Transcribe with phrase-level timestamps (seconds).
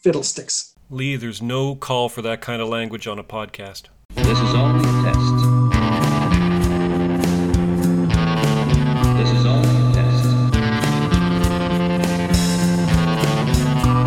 [0.00, 0.74] fiddlesticks.
[0.88, 3.82] Lee, there's no call for that kind of language on a podcast.
[4.14, 5.20] This is only a test.
[9.18, 10.24] This is only a test.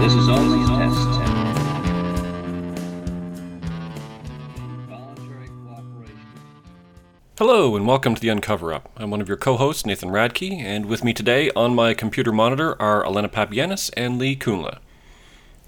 [0.02, 1.10] This is only a test.
[4.90, 6.18] Voluntary cooperation.
[7.38, 8.90] Hello, and welcome to the Uncover Up.
[8.98, 12.32] I'm one of your co hosts, Nathan Radke, and with me today on my computer
[12.32, 14.80] monitor are Alena Papianis and Lee Kunla.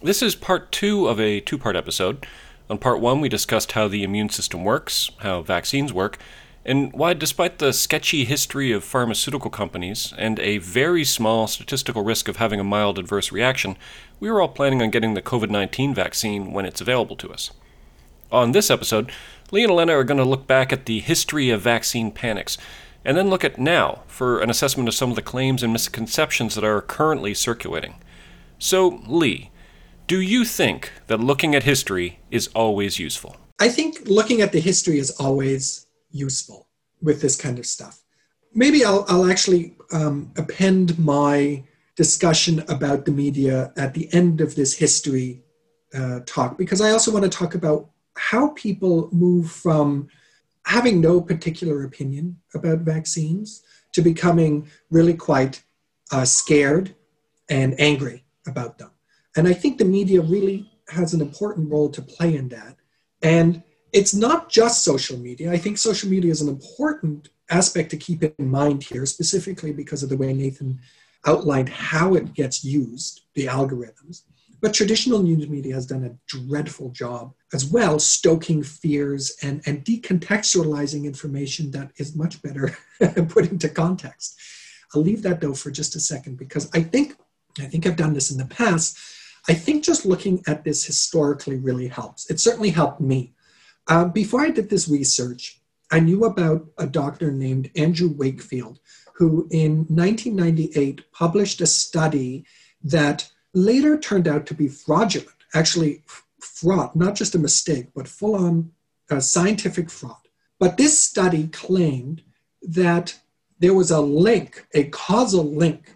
[0.05, 2.27] This is part two of a two part episode.
[2.69, 6.19] On part one, we discussed how the immune system works, how vaccines work,
[6.63, 12.27] and why, despite the sketchy history of pharmaceutical companies and a very small statistical risk
[12.27, 13.77] of having a mild adverse reaction,
[14.19, 17.49] we were all planning on getting the COVID 19 vaccine when it's available to us.
[18.31, 19.11] On this episode,
[19.49, 22.59] Lee and Alena are going to look back at the history of vaccine panics,
[23.03, 26.53] and then look at now for an assessment of some of the claims and misconceptions
[26.53, 27.95] that are currently circulating.
[28.59, 29.49] So, Lee,
[30.07, 33.37] do you think that looking at history is always useful?
[33.59, 36.67] I think looking at the history is always useful
[37.01, 38.03] with this kind of stuff.
[38.53, 41.63] Maybe I'll, I'll actually um, append my
[41.95, 45.43] discussion about the media at the end of this history
[45.93, 50.07] uh, talk because I also want to talk about how people move from
[50.65, 55.63] having no particular opinion about vaccines to becoming really quite
[56.11, 56.95] uh, scared
[57.49, 58.91] and angry about them.
[59.35, 62.77] And I think the media really has an important role to play in that.
[63.21, 65.51] And it's not just social media.
[65.51, 70.03] I think social media is an important aspect to keep in mind here, specifically because
[70.03, 70.79] of the way Nathan
[71.25, 74.23] outlined how it gets used, the algorithms.
[74.61, 79.83] But traditional news media has done a dreadful job as well, stoking fears and, and
[79.83, 82.75] decontextualizing information that is much better
[83.29, 84.39] put into context.
[84.93, 87.15] I'll leave that though for just a second because I think
[87.59, 88.97] I think I've done this in the past.
[89.47, 92.29] I think just looking at this historically really helps.
[92.29, 93.33] It certainly helped me.
[93.87, 98.79] Uh, before I did this research, I knew about a doctor named Andrew Wakefield,
[99.13, 102.45] who in 1998 published a study
[102.83, 106.03] that later turned out to be fraudulent, actually,
[106.39, 108.71] fraud, not just a mistake, but full on
[109.09, 110.17] uh, scientific fraud.
[110.59, 112.23] But this study claimed
[112.61, 113.19] that
[113.59, 115.95] there was a link, a causal link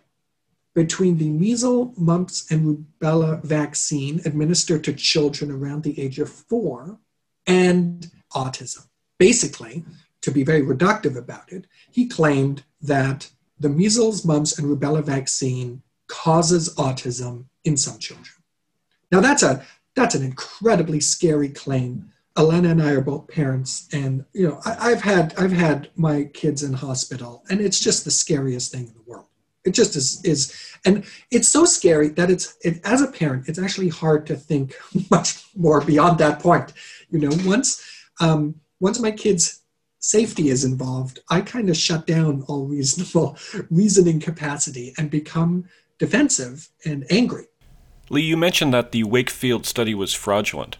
[0.79, 2.65] between the measles, mumps, and
[3.01, 6.97] rubella vaccine administered to children around the age of four
[7.45, 8.87] and autism.
[9.17, 9.83] Basically,
[10.21, 13.29] to be very reductive about it, he claimed that
[13.59, 18.37] the measles, mumps, and rubella vaccine causes autism in some children.
[19.11, 19.65] Now that's a
[19.97, 22.09] that's an incredibly scary claim.
[22.37, 26.23] Alena and I are both parents, and you know I, have had I've had my
[26.33, 29.28] kids in hospital, and it's just the scariest thing in the world.
[29.69, 30.41] It just is is
[30.83, 34.75] and it's so scary that it's it, as a parent it's actually hard to think
[35.11, 36.73] much more beyond that point
[37.11, 37.69] you know once
[38.19, 39.61] um, once my kids
[39.99, 43.37] safety is involved i kind of shut down all reasonable
[43.69, 45.65] reasoning capacity and become
[45.99, 47.45] defensive and angry
[48.11, 50.77] Lee, you mentioned that the Wakefield study was fraudulent.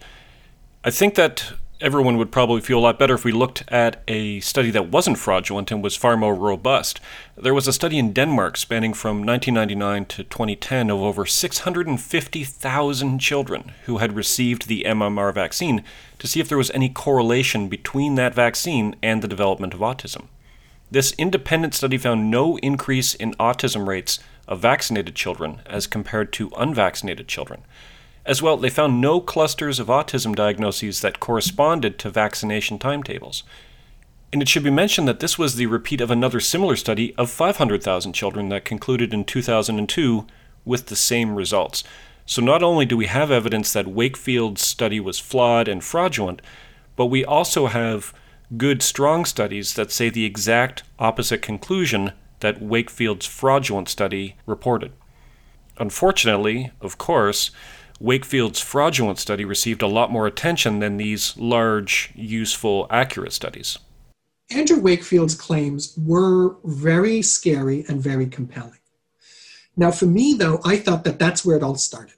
[0.84, 4.42] I think that everyone would probably feel a lot better if we looked at a
[4.42, 7.00] study that wasn't fraudulent and was far more robust.
[7.38, 13.72] There was a study in Denmark spanning from 1999 to 2010 of over 650,000 children
[13.86, 15.84] who had received the MMR vaccine
[16.18, 20.26] to see if there was any correlation between that vaccine and the development of autism.
[20.92, 24.20] This independent study found no increase in autism rates
[24.50, 27.62] of vaccinated children as compared to unvaccinated children.
[28.30, 33.42] As well, they found no clusters of autism diagnoses that corresponded to vaccination timetables.
[34.32, 37.32] And it should be mentioned that this was the repeat of another similar study of
[37.32, 40.28] 500,000 children that concluded in 2002
[40.64, 41.84] with the same results.
[42.28, 46.44] So not only do we have evidence that Wakefield's study was flawed and fraudulent,
[46.96, 48.14] but we also have
[48.58, 54.92] good, strong studies that say the exact opposite conclusion that Wakefield's fraudulent study reported.
[55.80, 57.50] Unfortunately, of course,
[58.00, 63.78] Wakefield's fraudulent study received a lot more attention than these large, useful, accurate studies.
[64.52, 68.80] Andrew Wakefield's claims were very scary and very compelling.
[69.76, 72.16] Now, for me, though, I thought that that's where it all started.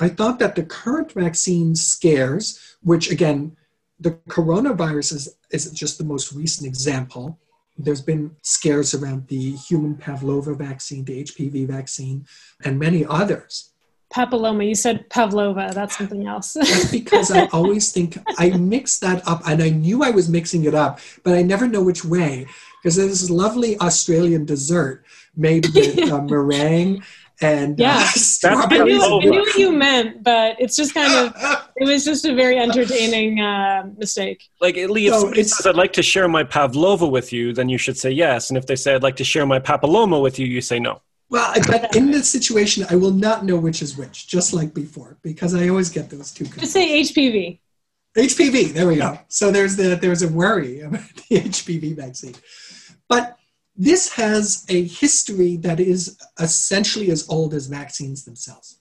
[0.00, 3.56] I thought that the current vaccine scares, which again,
[3.98, 7.38] the coronavirus is, is just the most recent example.
[7.78, 12.26] There's been scares around the human Pavlova vaccine, the HPV vaccine,
[12.64, 13.72] and many others
[14.16, 14.62] papilloma.
[14.66, 15.70] You said pavlova.
[15.74, 16.52] That's something else.
[16.60, 20.64] That's because I always think I mix that up, and I knew I was mixing
[20.64, 20.92] it up,
[21.24, 22.46] but I never know which way
[22.82, 25.04] because there's this lovely Australian dessert
[25.36, 27.02] made with uh, meringue
[27.42, 27.98] and Yeah.
[28.44, 31.34] uh, I knew, I knew what you meant, but it's just kind of,
[31.76, 34.40] it was just a very entertaining uh, mistake.
[34.62, 37.52] Like, Lee, if So somebody it's- says, I'd like to share my pavlova with you,
[37.52, 38.48] then you should say yes.
[38.48, 41.02] And if they say, I'd like to share my papilloma with you, you say no.
[41.28, 45.18] Well, but in this situation, I will not know which is which, just like before,
[45.22, 46.44] because I always get those two.
[46.44, 47.58] Just say HPV.
[48.16, 48.72] HPV.
[48.72, 49.18] There we go.
[49.28, 52.34] So there's the there's a worry about the HPV vaccine,
[53.08, 53.36] but
[53.76, 58.78] this has a history that is essentially as old as vaccines themselves.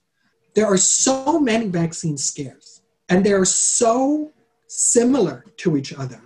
[0.54, 4.32] There are so many vaccine scares, and they are so
[4.68, 6.22] similar to each other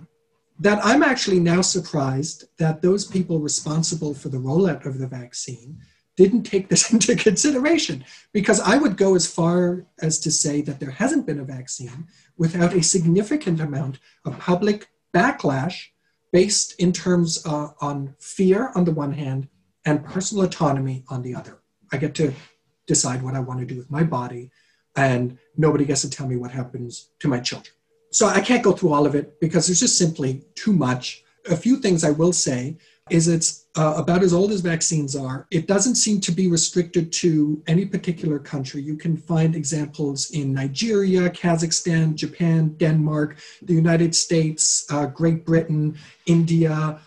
[0.60, 5.78] that I'm actually now surprised that those people responsible for the rollout of the vaccine
[6.16, 10.80] didn't take this into consideration because I would go as far as to say that
[10.80, 15.86] there hasn't been a vaccine without a significant amount of public backlash
[16.32, 19.48] based in terms uh, on fear on the one hand
[19.84, 21.58] and personal autonomy on the other.
[21.92, 22.32] I get to
[22.86, 24.50] decide what I want to do with my body,
[24.96, 27.74] and nobody gets to tell me what happens to my children.
[28.12, 31.22] So I can't go through all of it because there's just simply too much.
[31.48, 32.76] A few things I will say
[33.10, 35.46] is it's uh, about as old as vaccines are.
[35.50, 38.82] It doesn't seem to be restricted to any particular country.
[38.82, 45.96] You can find examples in Nigeria, Kazakhstan, Japan, Denmark, the United States, uh, Great Britain,
[46.26, 46.98] India,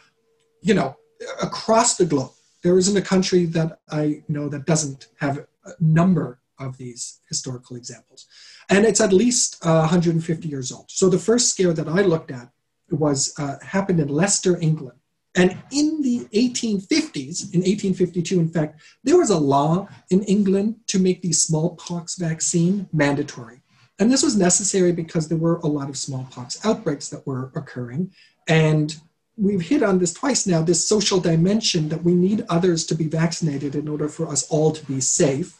[0.62, 0.96] you know,
[1.42, 2.32] across the globe.
[2.64, 7.76] There isn't a country that I know that doesn't have a number of these historical
[7.76, 8.28] examples.
[8.70, 10.86] And it's at least uh, 150 years old.
[10.90, 12.50] So the first scare that I looked at
[12.90, 14.98] was uh, happened in Leicester, England.
[15.36, 21.00] And in the 1850s, in 1852, in fact, there was a law in England to
[21.00, 23.62] make the smallpox vaccine mandatory.
[24.00, 28.12] And this was necessary because there were a lot of smallpox outbreaks that were occurring.
[28.48, 28.96] And
[29.38, 33.08] we've hit on this twice now this social dimension that we need others to be
[33.08, 35.60] vaccinated in order for us all to be safe.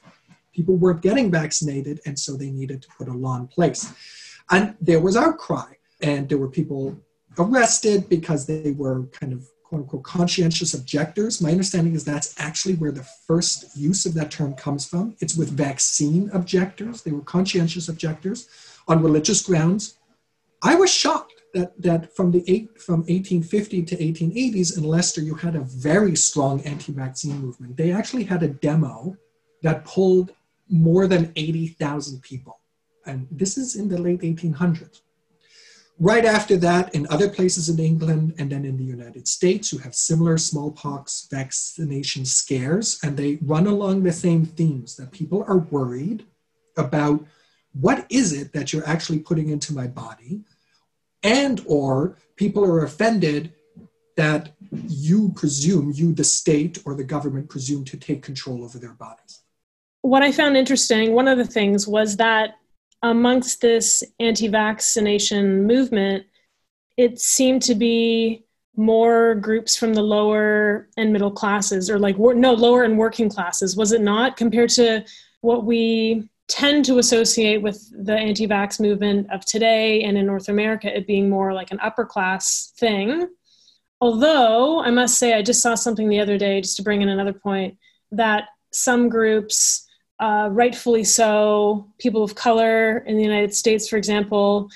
[0.54, 3.92] People weren't getting vaccinated, and so they needed to put a law in place.
[4.52, 6.96] And there was outcry, and there were people
[7.38, 11.42] arrested because they were kind of quote unquote conscientious objectors.
[11.42, 15.16] My understanding is that's actually where the first use of that term comes from.
[15.20, 17.02] It's with vaccine objectors.
[17.02, 18.48] They were conscientious objectors
[18.88, 19.98] on religious grounds.
[20.62, 25.36] I was shocked that, that from the eight, from 1850 to 1880s in Leicester, you
[25.36, 27.78] had a very strong anti-vaccine movement.
[27.78, 29.18] They actually had a demo
[29.62, 30.34] that pulled
[30.70, 32.60] more than 80,000 people.
[33.06, 35.02] And this is in the late 1800s.
[36.00, 39.80] Right after that, in other places in England and then in the United States, you
[39.80, 45.60] have similar smallpox vaccination scares, and they run along the same themes that people are
[45.60, 46.26] worried
[46.78, 47.24] about
[47.80, 50.42] what is it that you're actually putting into my body,
[51.22, 53.54] and or people are offended
[54.16, 54.52] that
[54.88, 59.42] you presume, you, the state or the government, presume to take control over their bodies.
[60.02, 62.56] What I found interesting, one of the things was that
[63.04, 66.26] amongst this anti vaccination movement,
[66.98, 68.46] it seemed to be
[68.76, 73.78] more groups from the lower and middle classes, or like, no, lower and working classes,
[73.78, 75.06] was it not, compared to
[75.42, 80.50] what we tend to associate with the anti vax movement of today and in North
[80.50, 83.28] America, it being more like an upper class thing.
[84.02, 87.10] Although I must say, I just saw something the other day, just to bring in
[87.10, 87.78] another point,
[88.12, 89.83] that some groups,
[90.24, 94.70] uh, rightfully so, people of color in the United States, for example,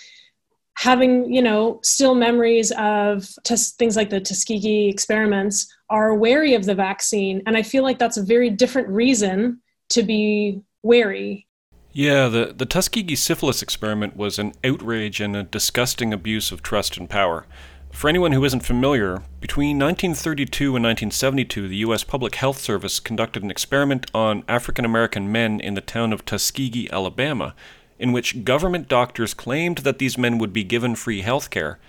[0.76, 6.76] having you know still memories of things like the Tuskegee experiments, are wary of the
[6.76, 11.48] vaccine, and I feel like that's a very different reason to be wary.
[11.94, 16.98] Yeah, the, the Tuskegee syphilis experiment was an outrage and a disgusting abuse of trust
[16.98, 17.46] and power.
[17.98, 22.04] For anyone who isn't familiar, between 1932 and 1972, the U.S.
[22.04, 26.92] Public Health Service conducted an experiment on African American men in the town of Tuskegee,
[26.92, 27.56] Alabama,
[27.98, 31.80] in which government doctors claimed that these men would be given free health care,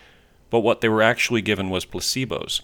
[0.49, 2.63] but what they were actually given was placebos.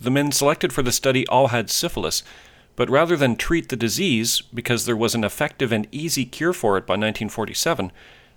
[0.00, 2.22] The men selected for the study all had syphilis,
[2.76, 6.78] but rather than treat the disease, because there was an effective and easy cure for
[6.78, 7.90] it by 1947,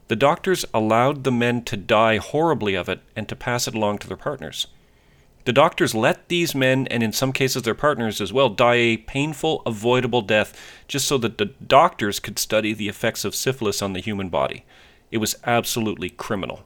[0.07, 3.99] the doctors allowed the men to die horribly of it and to pass it along
[3.99, 4.67] to their partners.
[5.47, 8.97] The doctors let these men, and in some cases their partners as well, die a
[8.97, 10.59] painful, avoidable death
[10.89, 14.65] just so that the doctors could study the effects of syphilis on the human body.
[15.09, 16.63] It was absolutely criminal.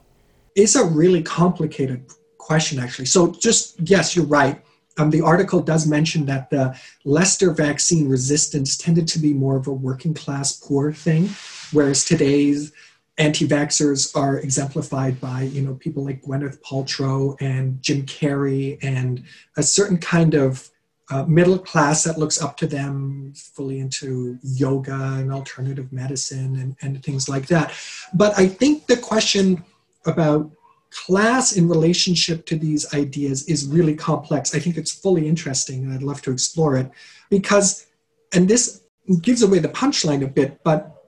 [0.56, 2.06] It's a really complicated
[2.38, 3.06] question, actually.
[3.06, 4.60] So, just yes, you're right.
[4.98, 9.68] Um, the article does mention that the Leicester vaccine resistance tended to be more of
[9.68, 11.30] a working class poor thing,
[11.70, 12.72] whereas today's
[13.18, 19.22] anti-vaxxers are exemplified by you know people like Gwyneth Paltrow and Jim Carrey and
[19.56, 20.70] a certain kind of
[21.10, 26.76] uh, middle class that looks up to them, fully into yoga and alternative medicine and,
[26.80, 27.74] and things like that.
[28.14, 29.62] But I think the question
[30.06, 30.50] about
[30.90, 34.54] class in relationship to these ideas is really complex.
[34.54, 36.90] I think it's fully interesting, and I'd love to explore it
[37.28, 37.86] because,
[38.32, 38.82] and this
[39.20, 41.01] gives away the punchline a bit, but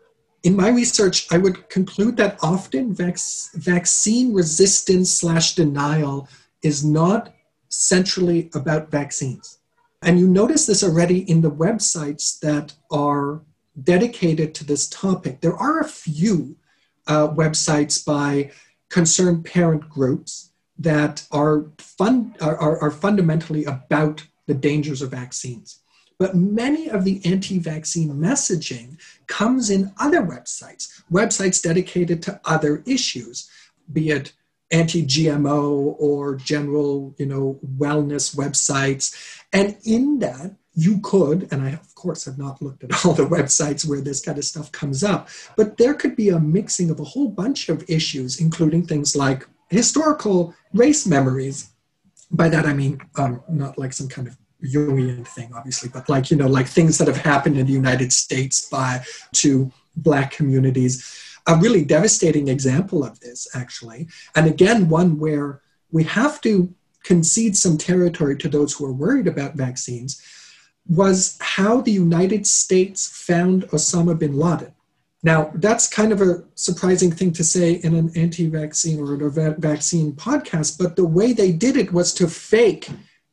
[0.44, 3.18] in my research, I would conclude that often vac-
[3.54, 6.28] vaccine resistance slash denial
[6.62, 7.34] is not
[7.70, 9.58] centrally about vaccines.
[10.02, 13.40] And you notice this already in the websites that are
[13.82, 15.40] dedicated to this topic.
[15.40, 16.56] There are a few
[17.06, 18.52] uh, websites by
[18.90, 25.80] concerned parent groups that are, fun, are, are fundamentally about the dangers of vaccines.
[26.24, 32.82] But many of the anti vaccine messaging comes in other websites, websites dedicated to other
[32.86, 33.50] issues,
[33.92, 34.32] be it
[34.70, 39.14] anti-GMO or general, you know, wellness websites.
[39.52, 43.26] And in that, you could, and I of course have not looked at all the
[43.26, 45.28] websites where this kind of stuff comes up,
[45.58, 49.46] but there could be a mixing of a whole bunch of issues, including things like
[49.68, 51.68] historical race memories.
[52.30, 56.30] By that I mean um, not like some kind of Jungian thing, obviously, but like
[56.30, 59.04] you know, like things that have happened in the United States by
[59.34, 64.08] to Black communities a really devastating example of this, actually.
[64.34, 69.26] And again, one where we have to concede some territory to those who are worried
[69.26, 70.22] about vaccines
[70.86, 74.72] was how the United States found Osama bin Laden.
[75.22, 79.54] Now, that's kind of a surprising thing to say in an anti vaccine or a
[79.58, 82.88] vaccine podcast, but the way they did it was to fake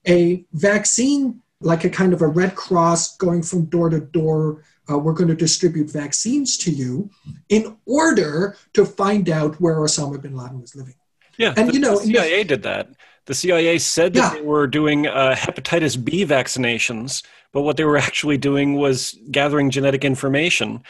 [0.07, 4.97] a vaccine, like a kind of a Red Cross going from door to door uh,
[4.97, 7.09] we're going to distribute vaccines to you
[7.49, 10.95] in order to find out where Osama bin Laden was living.
[11.37, 12.89] Yeah, and the, you know, the CIA did that.
[13.25, 14.39] The CIA said that yeah.
[14.39, 19.69] they were doing uh, hepatitis B vaccinations, but what they were actually doing was gathering
[19.69, 20.83] genetic information.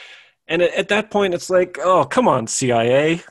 [0.48, 3.22] And at, at that point, it's like, oh, come on, CIA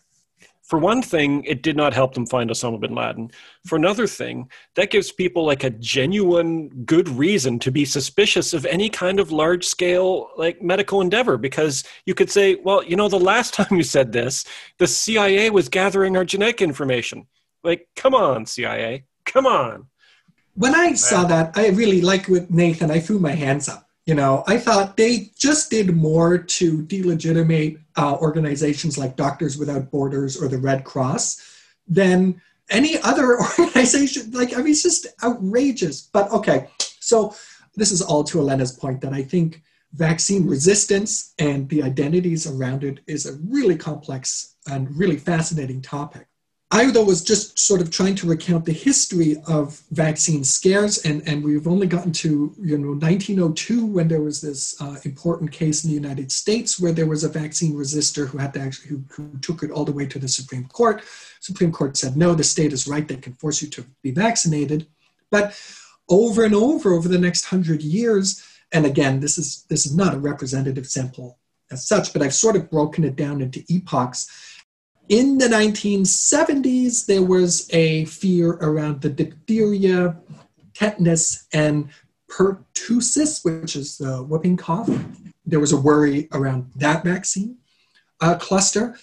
[0.71, 3.33] for one thing, it did not help them find Osama bin Laden.
[3.67, 8.65] For another thing, that gives people like a genuine good reason to be suspicious of
[8.67, 13.09] any kind of large scale like medical endeavor because you could say, well, you know,
[13.09, 14.45] the last time you said this,
[14.79, 17.27] the CIA was gathering our genetic information.
[17.65, 19.89] Like, come on, CIA, come on.
[20.55, 24.17] When I saw that, I really like with Nathan, I threw my hands up you
[24.17, 30.37] know, I thought they just did more to delegitimate uh, organizations like Doctors Without Borders
[30.37, 31.41] or the Red Cross
[31.87, 34.33] than any other organization.
[34.33, 36.01] Like, I mean, it's just outrageous.
[36.01, 37.37] But okay, so
[37.77, 39.63] this is all to Alena's point that I think
[39.93, 46.27] vaccine resistance and the identities around it is a really complex and really fascinating topic.
[46.73, 51.21] I, though, was just sort of trying to recount the history of vaccine scares, and,
[51.27, 55.83] and we've only gotten to you know 1902 when there was this uh, important case
[55.83, 59.03] in the United States where there was a vaccine resistor who had to actually who,
[59.09, 61.03] who took it all the way to the Supreme Court.
[61.41, 64.87] Supreme Court said no, the state is right; they can force you to be vaccinated.
[65.29, 65.61] But
[66.09, 70.15] over and over over the next hundred years, and again, this is this is not
[70.15, 71.39] a representative sample
[71.73, 74.29] as such, but I've sort of broken it down into epochs
[75.11, 80.17] in the 1970s, there was a fear around the diphtheria,
[80.73, 81.89] tetanus, and
[82.31, 84.89] pertussis, which is the whooping cough.
[85.45, 87.59] There was a worry around that vaccine
[88.21, 88.97] uh, cluster.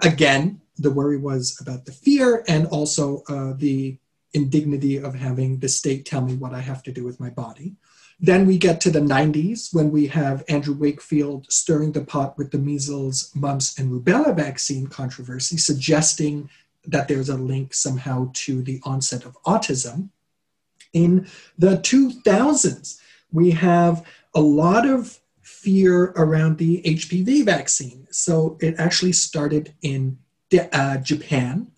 [0.00, 3.98] Again, the worry was about the fear and also uh, the
[4.34, 7.74] indignity of having the state tell me what I have to do with my body.
[8.20, 12.50] Then we get to the 90s when we have Andrew Wakefield stirring the pot with
[12.50, 16.50] the measles, mumps, and rubella vaccine controversy, suggesting
[16.84, 20.08] that there's a link somehow to the onset of autism.
[20.92, 22.98] In the 2000s,
[23.30, 28.08] we have a lot of fear around the HPV vaccine.
[28.10, 30.18] So it actually started in
[30.72, 31.68] uh, Japan.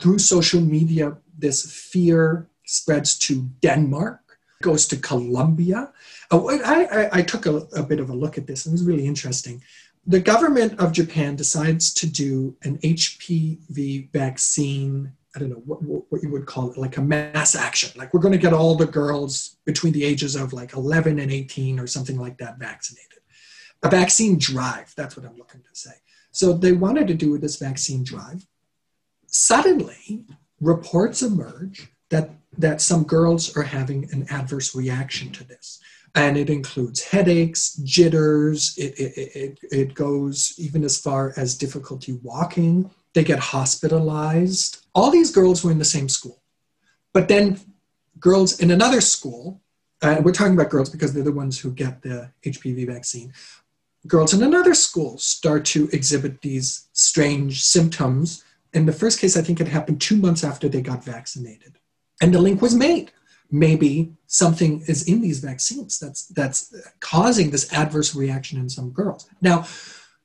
[0.00, 4.25] Through social media, this fear spreads to Denmark
[4.62, 5.92] goes to Colombia.
[6.30, 8.66] Oh, I, I, I took a, a, bit of a look at this.
[8.66, 9.62] It was really interesting.
[10.06, 15.12] The government of Japan decides to do an HPV vaccine.
[15.34, 17.90] I don't know what, what you would call it, like a mass action.
[17.96, 21.30] Like we're going to get all the girls between the ages of like 11 and
[21.30, 23.18] 18 or something like that vaccinated.
[23.82, 24.94] A vaccine drive.
[24.96, 25.92] That's what I'm looking to say.
[26.30, 28.46] So they wanted to do this vaccine drive.
[29.26, 30.24] Suddenly,
[30.60, 35.80] reports emerge that that some girls are having an adverse reaction to this.
[36.14, 42.12] And it includes headaches, jitters, it, it, it, it goes even as far as difficulty
[42.22, 42.90] walking.
[43.12, 44.86] They get hospitalized.
[44.94, 46.40] All these girls were in the same school.
[47.12, 47.60] But then
[48.18, 49.60] girls in another school
[50.02, 53.32] uh, we're talking about girls because they're the ones who get the HPV vaccine.
[54.06, 58.44] Girls in another school start to exhibit these strange symptoms.
[58.72, 61.78] In the first case, I think it happened two months after they got vaccinated.
[62.20, 63.12] And the link was made.
[63.50, 69.28] Maybe something is in these vaccines that's, that's causing this adverse reaction in some girls.
[69.40, 69.66] Now,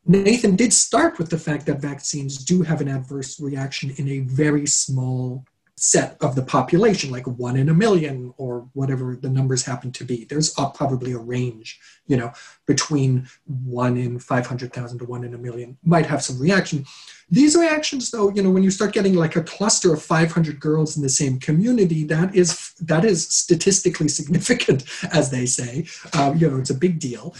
[0.06, 4.20] Nathan did start with the fact that vaccines do have an adverse reaction in a
[4.22, 5.46] very small
[5.82, 10.04] set of the population, like one in a million or whatever the numbers happen to
[10.04, 10.26] be.
[10.26, 12.32] There's a, probably a range, you know,
[12.68, 16.86] between one in 500,000 to one in a million might have some reaction.
[17.32, 20.98] These reactions, though, you know, when you start getting like a cluster of 500 girls
[20.98, 24.84] in the same community, that is that is statistically significant,
[25.14, 25.86] as they say.
[26.14, 27.34] Um, you know, it's a big deal,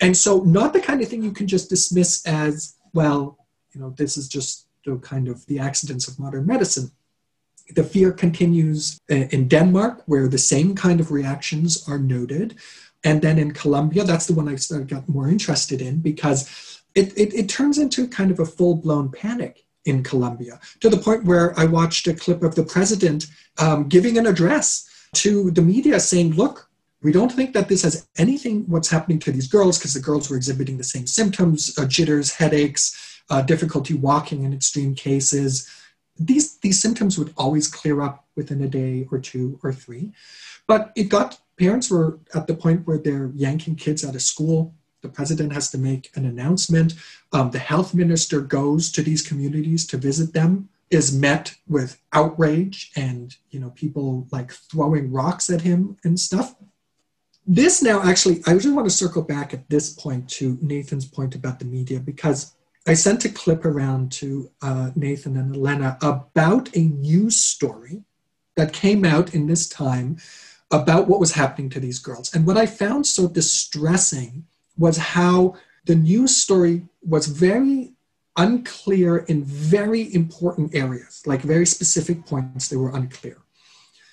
[0.00, 3.38] and so not the kind of thing you can just dismiss as well.
[3.74, 6.92] You know, this is just the kind of the accidents of modern medicine
[7.74, 12.56] the fear continues uh, in Denmark, where the same kind of reactions are noted.
[13.04, 17.34] And then in Colombia, that's the one I got more interested in because it, it,
[17.34, 21.58] it turns into kind of a full blown panic in Colombia to the point where
[21.58, 23.26] I watched a clip of the president
[23.58, 26.68] um, giving an address to the media saying, look,
[27.02, 30.30] we don't think that this has anything what's happening to these girls because the girls
[30.30, 35.68] were exhibiting the same symptoms uh, jitters headaches uh, difficulty walking in extreme cases
[36.18, 40.12] these, these symptoms would always clear up within a day or two or three.
[40.66, 44.74] But it got parents were at the point where they're yanking kids out of school.
[45.02, 46.94] The president has to make an announcement.
[47.32, 52.92] Um, the health minister goes to these communities to visit them, is met with outrage
[52.96, 56.54] and you know people like throwing rocks at him and stuff.
[57.46, 61.34] This now actually, I just want to circle back at this point to Nathan's point
[61.34, 62.54] about the media because
[62.86, 68.02] I sent a clip around to uh, Nathan and Alena about a news story
[68.56, 70.18] that came out in this time
[70.70, 72.34] about what was happening to these girls.
[72.34, 74.46] And what I found so distressing
[74.78, 75.54] was how
[75.86, 77.92] the news story was very
[78.36, 83.38] unclear in very important areas, like very specific points, they were unclear.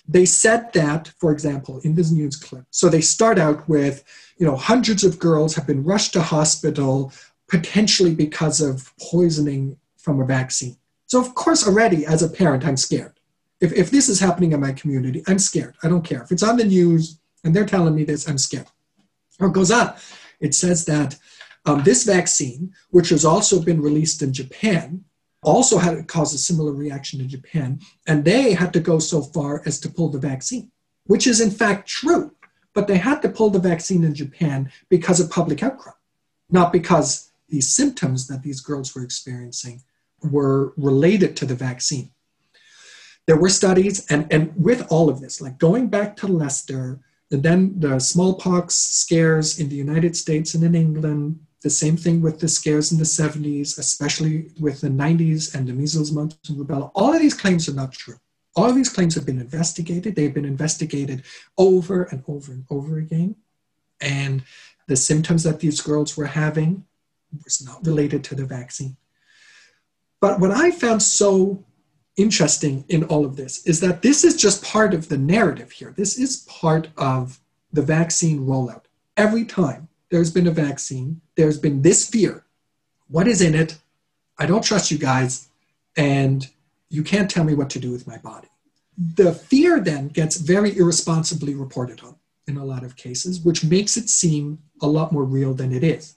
[0.08, 4.04] They said that, for example, in this news clip, so they start out with,
[4.38, 7.14] you know, hundreds of girls have been rushed to hospital
[7.48, 10.78] potentially because of poisoning from a vaccine.
[11.06, 13.14] So, of course, already as a parent, I'm scared.
[13.62, 15.76] If, if this is happening in my community, I'm scared.
[15.84, 16.24] I don't care.
[16.24, 18.68] If it's on the news and they're telling me this, I'm scared.
[19.40, 19.94] Or it goes on.
[20.40, 21.18] It says that
[21.66, 25.04] um, this vaccine, which has also been released in Japan,
[25.44, 29.62] also had caused a similar reaction in Japan, and they had to go so far
[29.66, 30.72] as to pull the vaccine,
[31.06, 32.34] which is in fact true.
[32.74, 35.94] But they had to pull the vaccine in Japan because of public outcry,
[36.50, 39.82] not because the symptoms that these girls were experiencing
[40.22, 42.12] were related to the vaccine.
[43.26, 47.00] There were studies, and, and with all of this, like going back to Leicester,
[47.32, 52.22] and then the smallpox scares in the United States and in England, the same thing
[52.22, 56.58] with the scares in the 70s, especially with the 90s and the measles, mumps, and
[56.58, 56.92] rubella.
[56.96, 58.18] All of these claims are not true.
[58.56, 60.16] All of these claims have been investigated.
[60.16, 61.24] They've been investigated
[61.58, 63.36] over and over and over again.
[64.02, 64.44] And
[64.88, 66.86] the symptoms that these girls were having
[67.44, 68.98] was not related to the vaccine.
[70.20, 71.64] But what I found so
[72.20, 75.94] interesting in all of this is that this is just part of the narrative here.
[75.96, 77.40] This is part of
[77.72, 78.84] the vaccine rollout.
[79.16, 82.44] Every time there's been a vaccine, there's been this fear.
[83.08, 83.78] What is in it?
[84.38, 85.48] I don't trust you guys,
[85.96, 86.48] and
[86.90, 88.50] you can't tell me what to do with my body.
[88.98, 92.16] The fear then gets very irresponsibly reported on
[92.48, 95.84] in a lot of cases, which makes it seem a lot more real than it
[95.84, 96.16] is.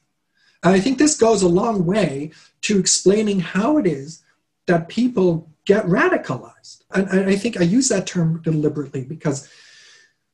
[0.64, 2.30] And I think this goes a long way
[2.62, 4.22] to explaining how it is
[4.66, 6.82] that people get radicalized.
[6.94, 9.48] And I think I use that term deliberately because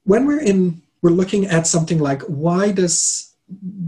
[0.05, 3.37] when we're in, we're looking at something like why does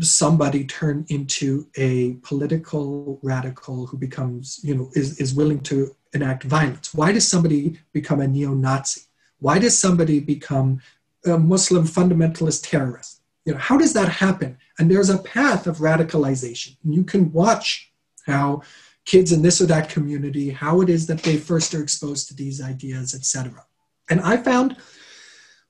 [0.00, 6.44] somebody turn into a political radical who becomes, you know, is, is willing to enact
[6.44, 6.94] violence?
[6.94, 9.02] Why does somebody become a neo Nazi?
[9.38, 10.80] Why does somebody become
[11.26, 13.20] a Muslim fundamentalist terrorist?
[13.44, 14.58] You know, how does that happen?
[14.78, 16.76] And there's a path of radicalization.
[16.84, 17.92] and You can watch
[18.26, 18.62] how
[19.10, 22.34] kids in this or that community, how it is that they first are exposed to
[22.34, 23.66] these ideas, etc.
[24.08, 24.76] And I found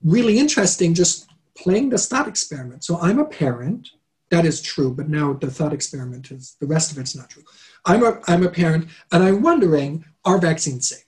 [0.04, 1.26] really interesting just
[1.56, 2.84] playing the thought experiment.
[2.84, 3.88] So I'm a parent,
[4.30, 7.44] that is true, but now the thought experiment is the rest of it's not true.
[7.86, 11.06] I'm a, I'm a parent, and I'm wondering are vaccines safe?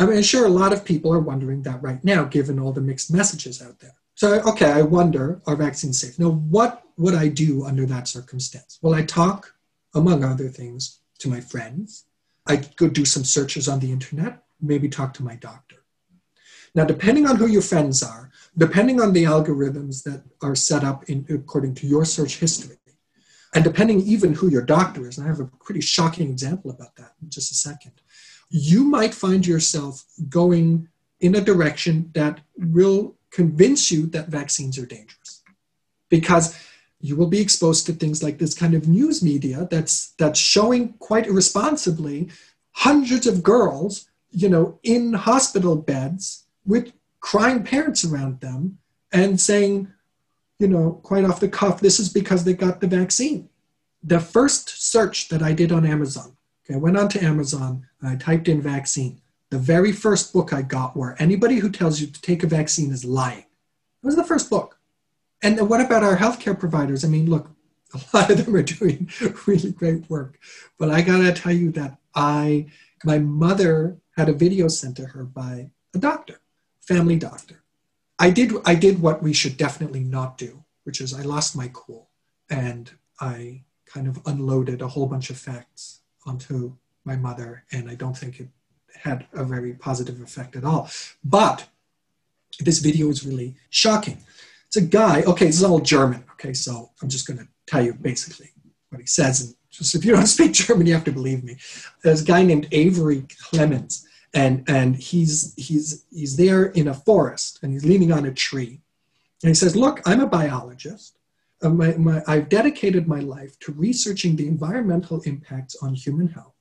[0.00, 2.80] I mean, sure, a lot of people are wondering that right now, given all the
[2.80, 3.94] mixed messages out there.
[4.16, 6.18] So, okay, I wonder, are vaccines safe?
[6.18, 8.80] Now, what would I do under that circumstance?
[8.82, 9.54] Well, I talk,
[9.94, 12.04] among other things, to my friends.
[12.46, 15.76] I go do some searches on the internet, maybe talk to my doctor.
[16.74, 21.04] Now, depending on who your friends are, depending on the algorithms that are set up
[21.04, 22.78] in, according to your search history,
[23.54, 26.96] and depending even who your doctor is, and I have a pretty shocking example about
[26.96, 27.92] that in just a second,
[28.50, 30.88] you might find yourself going
[31.20, 35.42] in a direction that will convince you that vaccines are dangerous.
[36.08, 36.58] Because
[37.00, 40.94] you will be exposed to things like this kind of news media that's that's showing
[40.94, 42.28] quite irresponsibly
[42.72, 48.78] hundreds of girls, you know, in hospital beds with crying parents around them
[49.12, 49.88] and saying,
[50.58, 53.48] you know, quite off the cuff, this is because they got the vaccine.
[54.02, 58.48] The first search that I did on Amazon, okay, I went onto Amazon, I typed
[58.48, 59.20] in vaccine.
[59.50, 62.92] The very first book I got where anybody who tells you to take a vaccine
[62.92, 63.46] is lying.
[64.02, 64.77] It was the first book.
[65.42, 67.04] And what about our healthcare providers?
[67.04, 67.50] I mean, look,
[67.94, 69.10] a lot of them are doing
[69.46, 70.38] really great work.
[70.78, 72.66] But I gotta tell you that I,
[73.04, 76.40] my mother had a video sent to her by a doctor,
[76.80, 77.62] family doctor.
[78.18, 81.70] I did, I did what we should definitely not do, which is I lost my
[81.72, 82.08] cool
[82.50, 86.74] and I kind of unloaded a whole bunch of facts onto
[87.04, 88.48] my mother, and I don't think it
[89.02, 90.90] had a very positive effect at all.
[91.24, 91.68] But
[92.60, 94.18] this video is really shocking.
[94.68, 97.82] It's a guy, okay, this is all German, okay, so I'm just going to tell
[97.82, 98.50] you basically
[98.90, 99.40] what he says.
[99.40, 101.56] And just if you don't speak German, you have to believe me.
[102.02, 107.60] There's a guy named Avery Clemens, and, and he's, he's, he's there in a forest
[107.62, 108.82] and he's leaning on a tree.
[109.42, 111.16] And he says, Look, I'm a biologist.
[111.62, 116.54] Uh, my, my, I've dedicated my life to researching the environmental impacts on human health.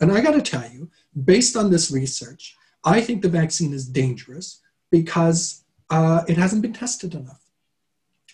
[0.00, 0.90] And I got to tell you,
[1.24, 6.72] based on this research, I think the vaccine is dangerous because uh, it hasn't been
[6.72, 7.40] tested enough.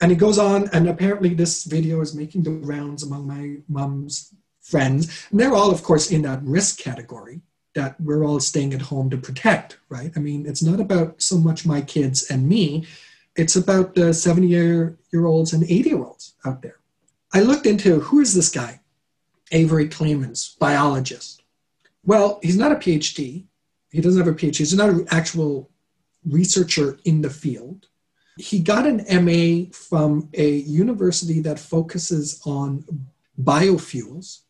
[0.00, 4.34] And it goes on, and apparently this video is making the rounds among my mom's
[4.60, 5.26] friends.
[5.30, 7.42] And they're all, of course, in that risk category
[7.74, 10.12] that we're all staying at home to protect, right?
[10.16, 12.86] I mean, it's not about so much my kids and me,
[13.36, 16.76] it's about the 70 year, year olds and 80 year olds out there.
[17.32, 18.80] I looked into who is this guy?
[19.50, 21.42] Avery Clemens, biologist.
[22.04, 23.44] Well, he's not a PhD.
[23.90, 24.58] He doesn't have a PhD.
[24.58, 25.70] He's not an actual
[26.24, 27.88] researcher in the field.
[28.37, 32.84] He got an MA from a university that focuses on
[33.40, 34.40] biofuels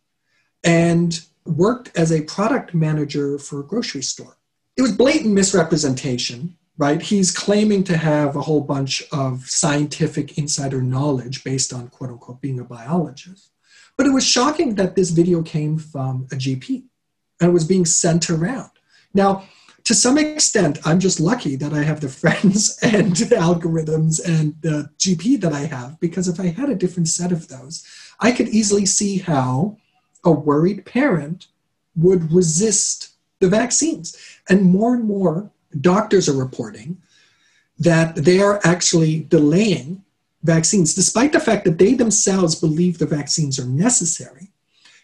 [0.63, 4.39] and worked as a product manager for a grocery store.
[4.77, 7.01] It was blatant misrepresentation, right?
[7.01, 12.41] He's claiming to have a whole bunch of scientific insider knowledge based on quote unquote
[12.41, 13.51] being a biologist.
[13.97, 16.85] But it was shocking that this video came from a GP
[17.41, 18.71] and was being sent around.
[19.13, 19.45] Now,
[19.85, 24.61] to some extent, I'm just lucky that I have the friends and the algorithms and
[24.63, 27.87] the GP that I have, because if I had a different set of those,
[28.19, 29.77] I could easily see how
[30.25, 31.49] a worried parent
[31.97, 34.17] would resist the vaccines.
[34.49, 36.97] And more and more doctors are reporting
[37.79, 40.03] that they are actually delaying
[40.43, 44.51] vaccines, despite the fact that they themselves believe the vaccines are necessary.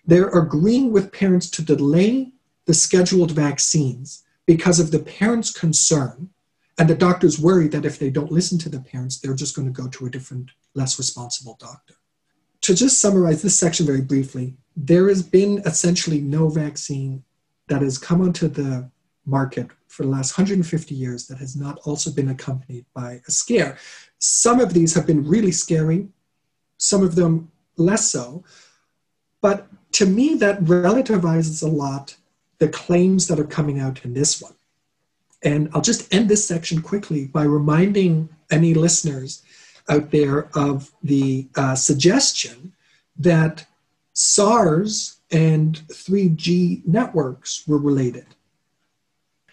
[0.06, 2.32] They're agreeing with parents to delay
[2.64, 6.28] the scheduled vaccines because of the parents' concern.
[6.76, 9.72] And the doctors worry that if they don't listen to the parents, they're just going
[9.72, 11.94] to go to a different, less responsible doctor.
[12.62, 17.22] To just summarize this section very briefly, there has been essentially no vaccine
[17.68, 18.90] that has come onto the
[19.24, 23.78] market for the last 150 years that has not also been accompanied by a scare.
[24.18, 26.08] Some of these have been really scary,
[26.76, 28.42] some of them less so.
[29.42, 32.16] But to me, that relativizes a lot
[32.60, 34.54] the claims that are coming out in this one.
[35.42, 39.42] And I'll just end this section quickly by reminding any listeners
[39.88, 42.72] out there of the uh, suggestion
[43.18, 43.66] that
[44.12, 48.26] SARS and 3G networks were related.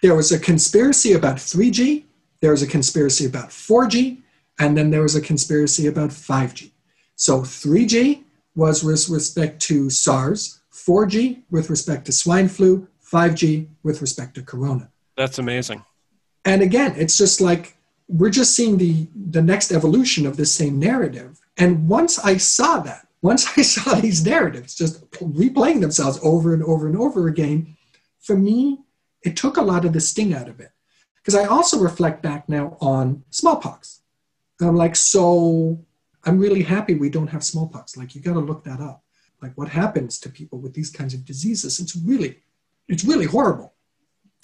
[0.01, 2.03] There was a conspiracy about 3G,
[2.41, 4.21] there was a conspiracy about 4G,
[4.59, 6.71] and then there was a conspiracy about 5G.
[7.15, 8.23] So 3G
[8.55, 14.41] was with respect to SARS, 4G with respect to swine flu, 5G with respect to
[14.41, 14.89] Corona.
[15.15, 15.83] That's amazing.
[16.45, 17.75] And again, it's just like
[18.07, 21.39] we're just seeing the the next evolution of the same narrative.
[21.57, 26.63] And once I saw that, once I saw these narratives just replaying themselves over and
[26.63, 27.75] over and over again,
[28.19, 28.79] for me,
[29.23, 30.71] it took a lot of the sting out of it.
[31.17, 34.01] Because I also reflect back now on smallpox.
[34.59, 35.83] And I'm like, so
[36.23, 37.97] I'm really happy we don't have smallpox.
[37.97, 39.03] Like, you got to look that up.
[39.41, 41.79] Like, what happens to people with these kinds of diseases?
[41.79, 42.37] It's really
[42.87, 43.73] it's really horrible.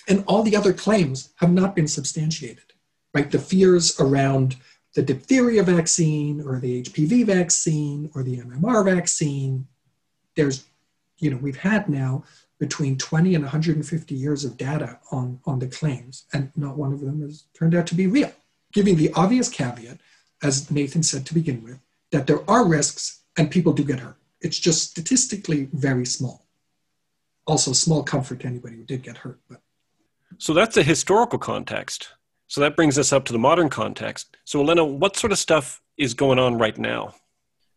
[0.07, 2.73] And all the other claims have not been substantiated,
[3.13, 3.31] right?
[3.31, 4.57] The fears around
[4.95, 9.67] the diphtheria vaccine or the HPV vaccine or the MMR vaccine,
[10.35, 10.65] there's,
[11.19, 12.23] you know, we've had now
[12.59, 17.01] between 20 and 150 years of data on, on the claims, and not one of
[17.01, 18.31] them has turned out to be real,
[18.71, 19.97] giving the obvious caveat,
[20.41, 21.79] as Nathan said to begin with,
[22.11, 24.17] that there are risks and people do get hurt.
[24.41, 26.42] It's just statistically very small.
[27.45, 29.39] Also, small comfort to anybody who did get hurt.
[29.49, 29.59] But
[30.37, 32.09] so that's the historical context.
[32.47, 34.37] So that brings us up to the modern context.
[34.45, 37.15] So, Alena, what sort of stuff is going on right now?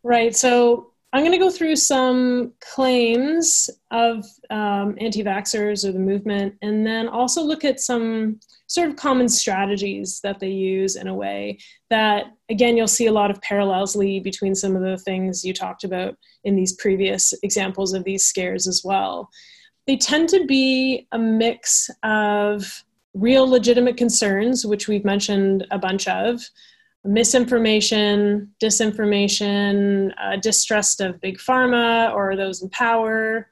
[0.03, 0.35] Right.
[0.35, 6.55] So I'm going to go through some claims of um, anti vaxxers or the movement,
[6.61, 11.15] and then also look at some sort of common strategies that they use in a
[11.15, 11.57] way
[11.89, 15.53] that, again, you'll see a lot of parallels Lee between some of the things you
[15.53, 19.29] talked about in these previous examples of these scares as well.
[19.87, 26.07] They tend to be a mix of real legitimate concerns, which we've mentioned a bunch
[26.07, 26.41] of,
[27.05, 33.49] misinformation, disinformation, uh, distrust of big pharma or those in power,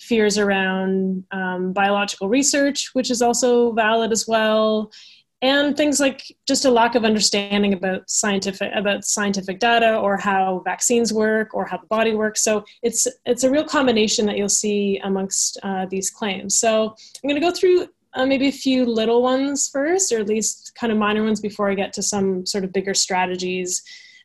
[0.00, 4.90] fears around um, biological research, which is also valid as well,
[5.40, 10.62] and things like just a lack of understanding about scientific about scientific data or how
[10.64, 12.42] vaccines work or how the body works.
[12.42, 16.58] So it's it's a real combination that you'll see amongst uh, these claims.
[16.58, 20.28] So I'm going to go through uh, maybe a few little ones first, or at
[20.28, 23.82] least kind of minor ones before I get to some sort of bigger strategies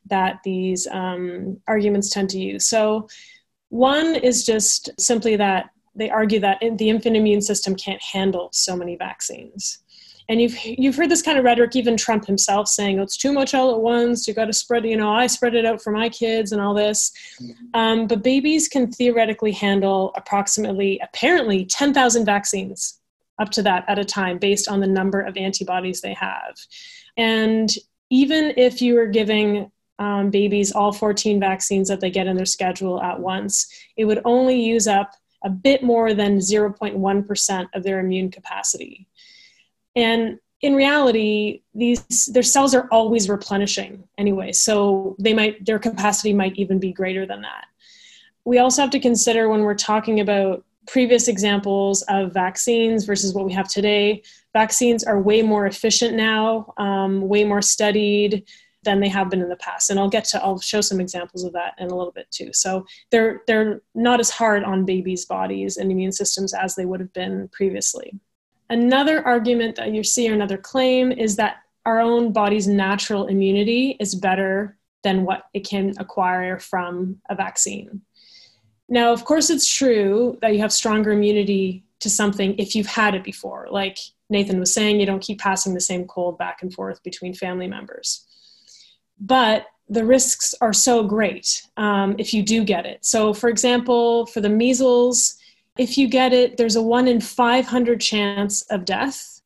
[0.08, 2.66] that these um, arguments tend to use.
[2.66, 3.08] So,
[3.70, 8.76] one is just simply that they argue that the infant immune system can't handle so
[8.76, 9.83] many vaccines.
[10.30, 13.34] And you've you've heard this kind of rhetoric, even Trump himself saying, "Oh, it's too
[13.34, 14.28] much all at once.
[14.28, 14.86] You got to spread.
[14.86, 17.80] You know, I spread it out for my kids and all this." Mm-hmm.
[17.80, 23.00] Um, but babies can theoretically handle approximately, apparently, ten thousand vaccines
[23.40, 26.56] up to that at a time based on the number of antibodies they have.
[27.18, 27.70] And
[28.10, 32.46] even if you were giving um, babies all 14 vaccines that they get in their
[32.46, 35.12] schedule at once, it would only use up
[35.44, 39.08] a bit more than 0.1% of their immune capacity.
[39.96, 46.34] And in reality, these their cells are always replenishing anyway, so they might their capacity
[46.34, 47.66] might even be greater than that.
[48.46, 53.46] We also have to consider when we're talking about previous examples of vaccines versus what
[53.46, 54.22] we have today,
[54.54, 58.44] vaccines are way more efficient now, um, way more studied
[58.84, 59.90] than they have been in the past.
[59.90, 62.52] And I'll get to, I'll show some examples of that in a little bit too.
[62.52, 67.00] So they're, they're not as hard on babies' bodies and immune systems as they would
[67.00, 68.20] have been previously.
[68.70, 73.98] Another argument that you see, or another claim, is that our own body's natural immunity
[74.00, 78.02] is better than what it can acquire from a vaccine.
[78.88, 83.16] Now, of course, it's true that you have stronger immunity to something if you've had
[83.16, 83.68] it before.
[83.70, 83.98] Like
[84.30, 87.68] Nathan was saying, you don't keep passing the same cold back and forth between family
[87.68, 88.26] members.
[89.20, 93.06] But the risks are so great um, if you do get it.
[93.06, 95.36] So, for example, for the measles,
[95.78, 99.42] if you get it, there's a 1 in 500 chance of death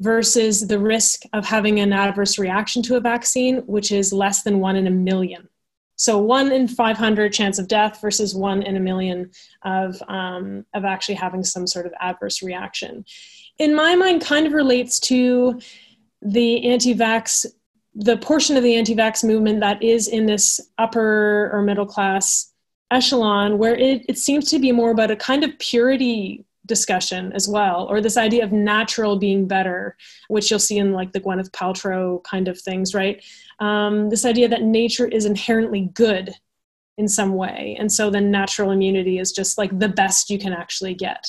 [0.00, 4.60] versus the risk of having an adverse reaction to a vaccine, which is less than
[4.60, 5.48] 1 in a million.
[5.96, 9.30] So one in 500 chance of death versus one in a million
[9.64, 13.04] of, um, of actually having some sort of adverse reaction.
[13.58, 15.60] In my mind, kind of relates to
[16.22, 17.44] the anti-vax,
[17.94, 22.49] the portion of the anti-vax movement that is in this upper or middle class
[22.90, 27.48] echelon, where it, it seems to be more about a kind of purity discussion as
[27.48, 29.96] well, or this idea of natural being better,
[30.28, 33.24] which you'll see in like the Gwyneth Paltrow kind of things, right?
[33.58, 36.32] Um, this idea that nature is inherently good
[36.96, 40.52] in some way, and so then natural immunity is just like the best you can
[40.52, 41.26] actually get.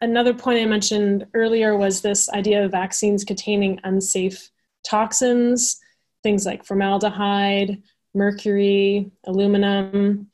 [0.00, 4.50] Another point I mentioned earlier was this idea of vaccines containing unsafe
[4.82, 5.78] toxins,
[6.22, 7.82] things like formaldehyde,
[8.14, 10.29] mercury, aluminum.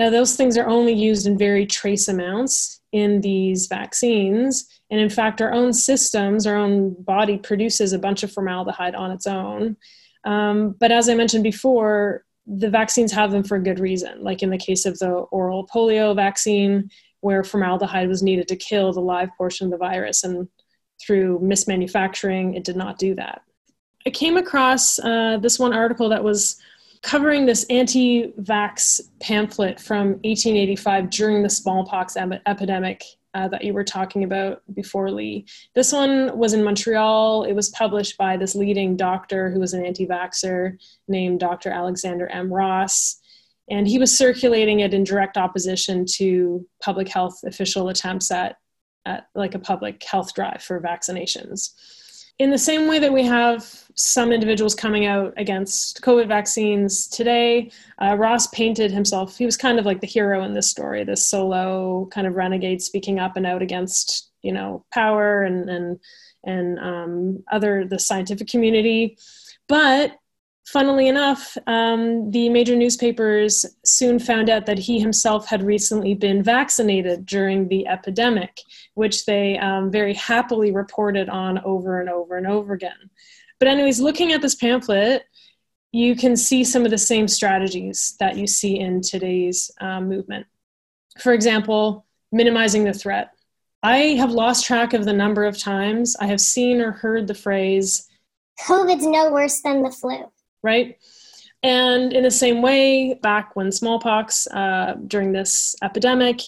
[0.00, 4.66] Now, those things are only used in very trace amounts in these vaccines.
[4.90, 9.10] And in fact, our own systems, our own body produces a bunch of formaldehyde on
[9.10, 9.76] its own.
[10.24, 14.42] Um, but as I mentioned before, the vaccines have them for a good reason, like
[14.42, 19.02] in the case of the oral polio vaccine, where formaldehyde was needed to kill the
[19.02, 20.24] live portion of the virus.
[20.24, 20.48] And
[20.98, 23.42] through mismanufacturing, it did not do that.
[24.06, 26.58] I came across uh, this one article that was
[27.02, 33.02] covering this anti vax pamphlet from 1885 during the smallpox ep- epidemic
[33.34, 35.46] uh, that you were talking about before, Lee.
[35.74, 37.44] This one was in Montreal.
[37.44, 40.76] It was published by this leading doctor who was an anti vaxxer
[41.08, 41.70] named Dr.
[41.70, 42.52] Alexander M.
[42.52, 43.20] Ross.
[43.70, 48.56] And he was circulating it in direct opposition to public health official attempts at,
[49.06, 51.70] at like a public health drive for vaccinations.
[52.40, 57.70] In the same way that we have some individuals coming out against COVID vaccines today,
[58.00, 59.36] uh, Ross painted himself.
[59.36, 62.80] He was kind of like the hero in this story, this solo kind of renegade
[62.80, 66.00] speaking up and out against, you know, power and and
[66.42, 69.18] and um, other the scientific community.
[69.68, 70.16] But
[70.72, 76.44] funnily enough, um, the major newspapers soon found out that he himself had recently been
[76.44, 78.60] vaccinated during the epidemic,
[78.94, 83.10] which they um, very happily reported on over and over and over again.
[83.58, 85.24] But, anyways, looking at this pamphlet,
[85.90, 90.46] you can see some of the same strategies that you see in today's um, movement.
[91.18, 93.32] For example, minimizing the threat.
[93.82, 97.34] I have lost track of the number of times I have seen or heard the
[97.34, 98.06] phrase,
[98.66, 100.30] COVID's no worse than the flu
[100.62, 100.96] right?
[101.62, 106.40] And in the same way, back when smallpox, uh, during this epidemic,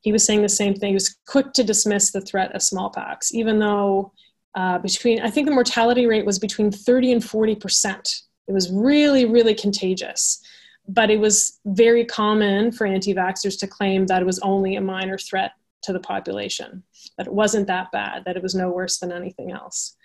[0.00, 0.88] he was saying the same thing.
[0.88, 4.12] He was quick to dismiss the threat of smallpox, even though
[4.54, 8.22] uh, between, I think the mortality rate was between 30 and 40%.
[8.46, 10.42] It was really, really contagious.
[10.86, 14.80] But it was very common for anti vaxxers to claim that it was only a
[14.80, 15.52] minor threat
[15.82, 16.82] to the population,
[17.18, 19.96] that it wasn't that bad, that it was no worse than anything else.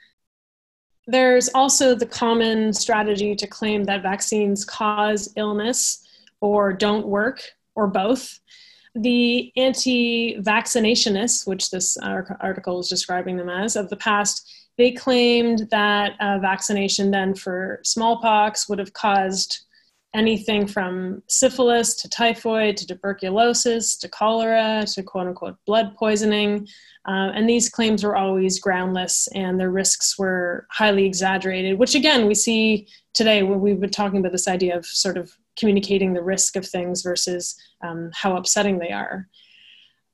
[1.08, 6.08] There's also the common strategy to claim that vaccines cause illness
[6.40, 7.42] or don't work
[7.76, 8.40] or both.
[8.96, 15.68] The anti vaccinationists, which this article is describing them as, of the past, they claimed
[15.72, 19.66] that uh, vaccination then for smallpox would have caused
[20.14, 26.68] anything from syphilis to typhoid to tuberculosis to cholera to quote unquote blood poisoning.
[27.08, 32.28] Uh, and these claims were always groundless and their risks were highly exaggerated, which again,
[32.28, 36.24] we see today when we've been talking about this idea of sort of communicating the
[36.24, 39.28] risk of things versus um, how upsetting they are.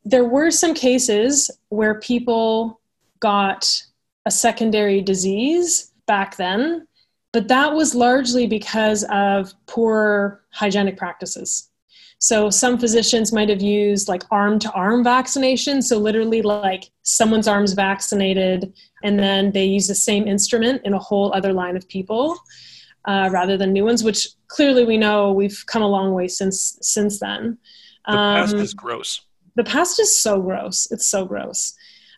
[0.06, 2.80] There were some cases where people
[3.20, 3.84] got
[4.26, 6.88] a secondary disease back then
[7.32, 11.70] but that was largely because of poor hygienic practices.
[12.22, 15.82] So some physicians might have used like arm to arm vaccination.
[15.82, 21.00] So literally like someone's arms vaccinated and then they use the same instrument in a
[21.00, 22.38] whole other line of people
[23.06, 26.78] uh, rather than new ones, which clearly we know we've come a long way since
[26.82, 27.58] since then.
[28.06, 29.22] The past um, is gross.
[29.56, 30.88] The past is so gross.
[30.92, 31.74] It's so gross.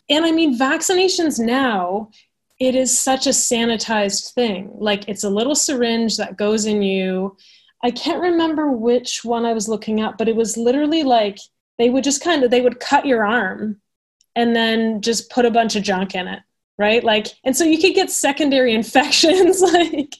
[0.09, 2.09] And I mean, vaccinations now,
[2.61, 4.69] it is such a sanitized thing.
[4.75, 7.35] Like it's a little syringe that goes in you.
[7.83, 11.39] I can't remember which one I was looking at, but it was literally like
[11.79, 13.81] they would just kind of they would cut your arm
[14.35, 16.39] and then just put a bunch of junk in it
[16.77, 17.03] right?
[17.03, 20.15] Like and so you could get secondary infections like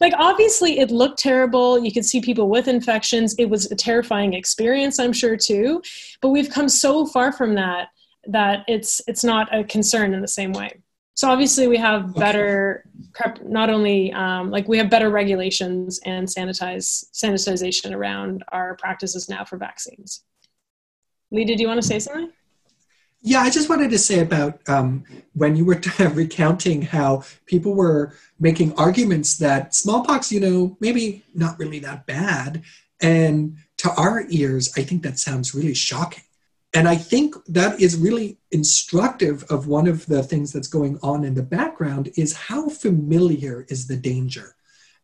[0.00, 1.80] like obviously it looked terrible.
[1.80, 3.34] You could see people with infections.
[3.38, 5.82] It was a terrifying experience i'm sure too.
[6.20, 7.88] But we've come so far from that
[8.28, 10.80] that it's it's not a concern in the same way
[11.16, 16.28] so obviously we have better prep, not only um, like we have better regulations and
[16.28, 20.24] sanitize sanitization around our practices now for vaccines.
[21.30, 22.30] Lee, did you want to say something?
[23.22, 25.80] Yeah, I just wanted to say about um, when you were
[26.12, 32.62] recounting how people were making arguments that smallpox, you know, maybe not really that bad.
[33.00, 36.24] And to our ears, I think that sounds really shocking.
[36.76, 41.24] And I think that is really instructive of one of the things that's going on
[41.24, 44.56] in the background is how familiar is the danger.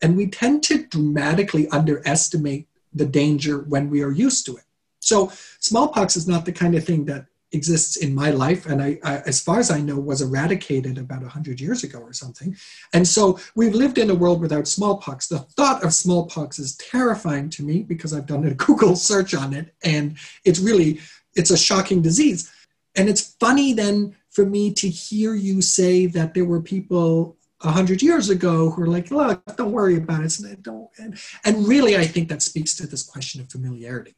[0.02, 4.64] And we tend to dramatically underestimate the danger when we are used to it.
[5.00, 8.98] So smallpox is not the kind of thing that exists in my life and I,
[9.04, 12.56] I, as far as i know was eradicated about 100 years ago or something
[12.94, 17.50] and so we've lived in a world without smallpox the thought of smallpox is terrifying
[17.50, 20.98] to me because i've done a google search on it and it's really
[21.34, 22.50] it's a shocking disease.
[22.94, 27.70] And it's funny then for me to hear you say that there were people a
[27.70, 30.62] hundred years ago who are like, look, don't worry about it.
[30.62, 34.16] Don't, and, and really, I think that speaks to this question of familiarity.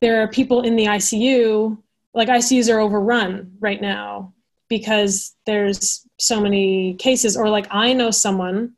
[0.00, 1.78] There are people in the ICU,
[2.14, 4.34] like ICUs are overrun right now
[4.68, 7.36] because there's so many cases.
[7.36, 8.74] Or like I know someone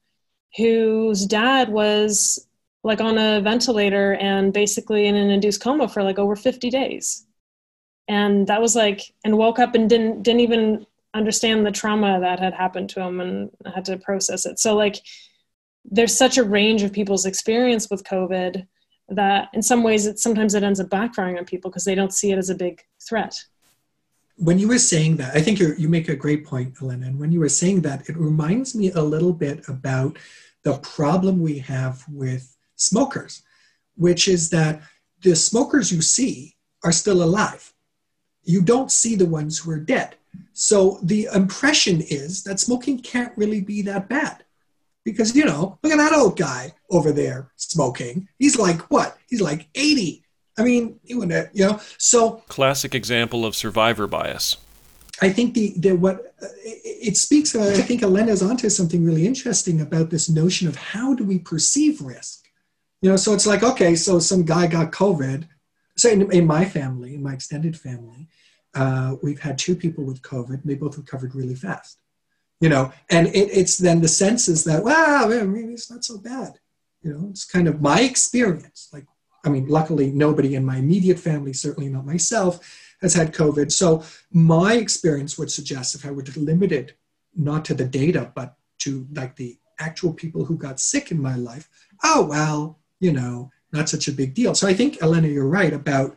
[0.57, 2.48] whose dad was
[2.89, 7.27] like on a ventilator and basically in an induced coma for like over 50 days.
[8.09, 12.41] And that was like and woke up and didn't didn't even understand the trauma that
[12.41, 14.59] had happened to him and had to process it.
[14.59, 14.97] So like
[15.85, 18.67] there's such a range of people's experience with covid
[19.11, 22.13] that in some ways it sometimes it ends up backfiring on people because they don't
[22.13, 23.35] see it as a big threat.
[24.37, 27.07] When you were saying that i think you you make a great point Alena.
[27.09, 30.19] And when you were saying that it reminds me a little bit about
[30.63, 33.43] the problem we have with smokers,
[33.97, 34.81] which is that
[35.21, 37.75] the smokers you see are still alive.
[38.43, 40.17] You don't see the ones who are dead.
[40.53, 44.45] So the impression is that smoking can't really be that bad.
[45.05, 48.29] Because, you know, look at that old guy over there smoking.
[48.39, 49.17] He's like, what?
[49.29, 50.23] He's like 80.
[50.59, 52.43] I mean, you know, so.
[52.49, 54.57] Classic example of survivor bias.
[55.21, 57.55] I think the, the what it speaks.
[57.55, 61.39] Uh, I think Alena's onto something really interesting about this notion of how do we
[61.39, 62.48] perceive risk.
[63.01, 65.47] You know, so it's like okay, so some guy got COVID.
[65.97, 68.29] So in, in my family, in my extended family,
[68.75, 70.63] uh, we've had two people with COVID.
[70.63, 71.99] And they both recovered really fast.
[72.61, 76.19] You know, and it, it's then the sense is that wow, maybe it's not so
[76.19, 76.59] bad.
[77.03, 78.89] You know, it's kind of my experience.
[78.93, 79.07] Like,
[79.45, 82.61] I mean, luckily nobody in my immediate family, certainly not myself,
[83.01, 83.71] has had COVID.
[83.71, 86.97] So my experience would suggest if I were to limit it
[87.37, 91.37] not to the data, but to like the actual people who got sick in my
[91.37, 91.69] life,
[92.03, 94.55] oh well, you know, not such a big deal.
[94.55, 96.17] So I think Alena, you're right about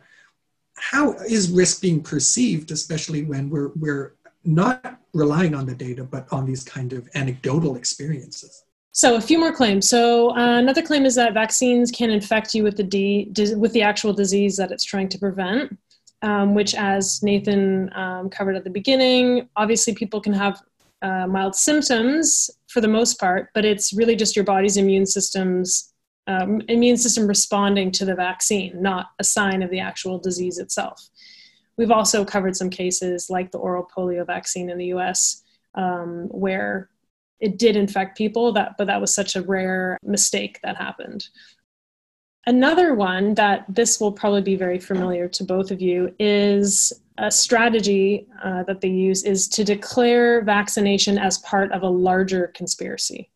[0.74, 4.14] how is risk being perceived, especially when we're we're
[4.44, 8.64] not relying on the data, but on these kind of anecdotal experiences.
[8.92, 9.88] So a few more claims.
[9.88, 13.82] So uh, another claim is that vaccines can infect you with the D, with the
[13.82, 15.78] actual disease that it's trying to prevent
[16.22, 20.62] um, which, as Nathan um, covered at the beginning, obviously people can have
[21.02, 25.91] uh, mild symptoms for the most part, but it's really just your body's immune system's
[26.26, 31.08] um, immune system responding to the vaccine, not a sign of the actual disease itself.
[31.76, 35.42] We've also covered some cases like the oral polio vaccine in the U.S.,
[35.74, 36.90] um, where
[37.40, 41.28] it did infect people, that but that was such a rare mistake that happened.
[42.46, 47.30] Another one that this will probably be very familiar to both of you is a
[47.30, 53.30] strategy uh, that they use is to declare vaccination as part of a larger conspiracy,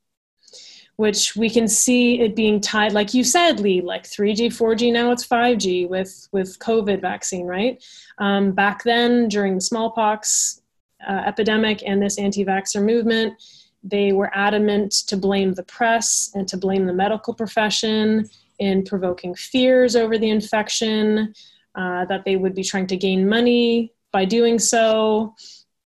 [0.97, 5.11] which we can see it being tied, like you said, Lee, like 3G, 4G, now
[5.11, 7.83] it's 5G with, with COVID vaccine, right?
[8.19, 10.63] Um, back then, during the smallpox
[11.07, 13.35] uh, epidemic and this anti vaxxer movement,
[13.83, 18.29] they were adamant to blame the press and to blame the medical profession
[18.59, 21.35] in provoking fears over the infection,
[21.75, 25.35] uh, that they would be trying to gain money by doing so.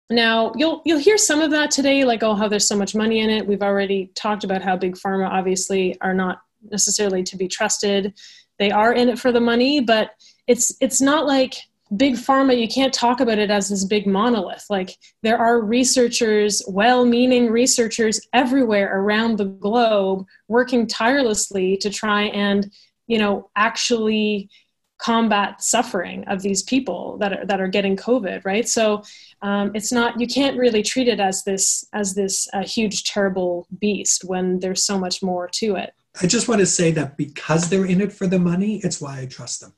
[0.10, 3.20] Now you'll you'll hear some of that today, like oh how there's so much money
[3.20, 3.46] in it.
[3.46, 8.14] We've already talked about how big pharma obviously are not necessarily to be trusted.
[8.58, 10.12] They are in it for the money, but
[10.48, 11.56] it's it's not like
[11.96, 16.62] big pharma you can't talk about it as this big monolith like there are researchers
[16.68, 22.74] well-meaning researchers everywhere around the globe working tirelessly to try and
[23.08, 24.50] you know actually
[24.98, 29.04] combat suffering of these people that are that are getting covid right so
[29.44, 33.68] um, it's not you can't really treat it as this as this uh, huge terrible
[33.80, 37.70] beast when there's so much more to it i just want to say that because
[37.70, 39.74] they're in it for the money it's why i trust them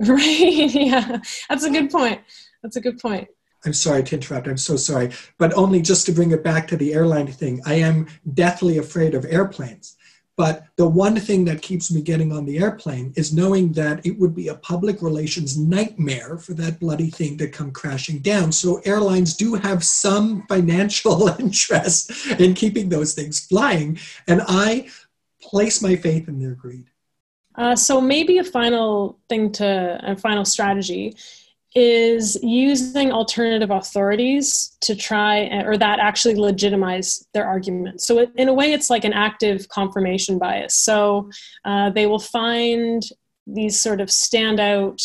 [0.06, 0.70] Right.
[0.74, 1.18] yeah.
[1.50, 2.22] That's a good point.
[2.62, 3.28] That's a good point.
[3.66, 4.48] I'm sorry to interrupt.
[4.48, 5.10] I'm so sorry.
[5.36, 7.60] But only just to bring it back to the airline thing.
[7.66, 9.96] I am deathly afraid of airplanes.
[10.40, 14.18] But the one thing that keeps me getting on the airplane is knowing that it
[14.18, 18.50] would be a public relations nightmare for that bloody thing to come crashing down.
[18.50, 22.10] So airlines do have some financial interest
[22.40, 23.98] in keeping those things flying.
[24.28, 24.88] And I
[25.42, 26.86] place my faith in their greed.
[27.54, 31.16] Uh, so maybe a final thing to a final strategy
[31.74, 38.00] is using alternative authorities to try or that actually legitimize their argument.
[38.00, 40.74] So in a way, it's like an active confirmation bias.
[40.74, 41.30] So
[41.64, 43.02] uh, they will find
[43.46, 45.00] these sort of standout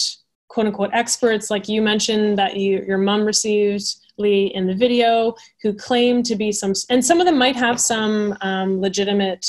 [0.47, 3.85] quote unquote experts, like you mentioned that you, your mom received.
[4.17, 7.81] Lee in the video, who claim to be some, and some of them might have
[7.81, 9.45] some um, legitimate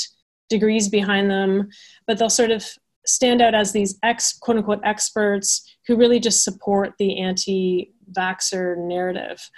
[0.49, 1.69] degrees behind them,
[2.05, 2.65] but they'll sort of
[3.07, 8.77] stand out as these ex quote unquote experts who really just support the anti vaxxer
[8.77, 9.49] narrative.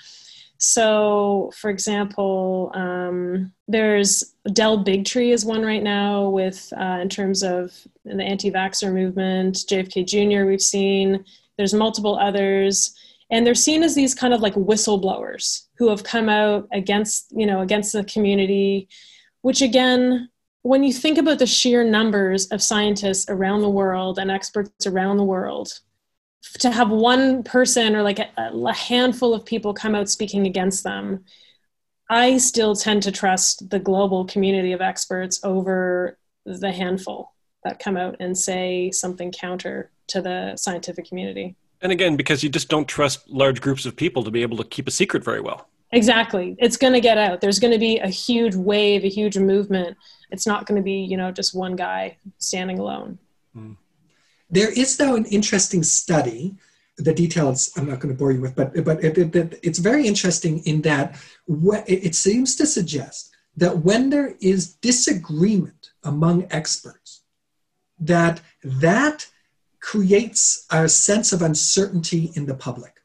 [0.62, 7.44] So, for example, um, there's Del Bigtree is one right now with uh, in terms
[7.44, 7.72] of
[8.04, 9.56] the anti-vaxxer movement.
[9.56, 10.46] JFK Jr.
[10.46, 11.24] We've seen.
[11.58, 12.94] There's multiple others,
[13.32, 17.46] and they're seen as these kind of like whistleblowers who have come out against you
[17.46, 18.90] know against the community,
[19.42, 20.30] which again
[20.62, 25.18] when you think about the sheer numbers of scientists around the world and experts around
[25.18, 25.80] the world,
[26.60, 30.84] to have one person or like a, a, handful of people come out speaking against
[30.84, 31.24] them,
[32.10, 37.34] I still tend to trust the global community of experts over the handful
[37.64, 41.56] that come out and say something counter to the scientific community.
[41.82, 44.64] And again, because you just don't trust large groups of people to be able to
[44.64, 45.70] keep a secret very well.
[45.92, 46.56] Exactly.
[46.60, 47.42] It's going to get out.
[47.42, 49.98] There's going to be a huge wave, a huge movement.
[50.32, 53.18] It's not going to be, you know, just one guy standing alone.
[53.56, 53.78] Mm.
[54.52, 56.56] There is, though, an interesting study
[57.00, 59.80] the details I'm not going to bore you with, but but it, it, it, it's
[59.80, 61.18] very interesting in that
[61.48, 67.22] it seems to suggest that when there is disagreement among experts,
[68.00, 69.28] that that
[69.82, 72.99] creates a sense of uncertainty in the public.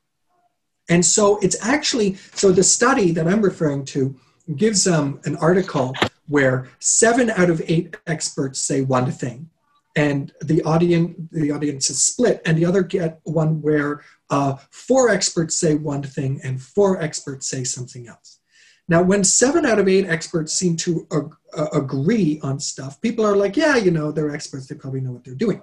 [0.89, 4.15] And so it's actually so the study that I'm referring to
[4.57, 5.95] gives um, an article
[6.29, 9.49] where seven out of eight experts say one thing,
[9.97, 15.09] and the audience the audience is split, and the other get one where uh, four
[15.09, 18.41] experts say one thing and four experts say something else.
[18.87, 23.25] Now, when seven out of eight experts seem to ag- uh, agree on stuff, people
[23.25, 25.63] are like, "Yeah, you know, they're experts; they probably know what they're doing."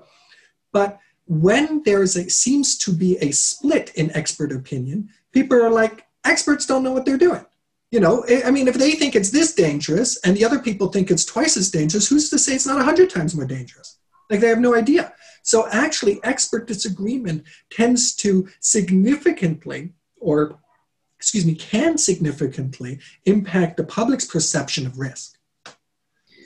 [0.74, 0.99] But
[1.32, 6.65] when there's a seems to be a split in expert opinion, people are like, "Experts
[6.65, 7.45] don't know what they're doing."
[7.89, 11.09] You know, I mean, if they think it's this dangerous and the other people think
[11.09, 13.97] it's twice as dangerous, who's to say it's not a hundred times more dangerous?
[14.29, 15.13] Like they have no idea.
[15.41, 20.59] So actually, expert disagreement tends to significantly, or
[21.15, 25.38] excuse me, can significantly impact the public's perception of risk.